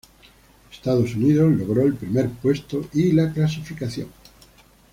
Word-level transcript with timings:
Estados 0.71 1.13
Unidos 1.13 1.55
logró 1.55 1.83
el 1.83 1.93
primer 1.93 2.27
puesto 2.27 2.87
y 2.91 3.11
la 3.11 3.31
clasificación. 3.31 4.07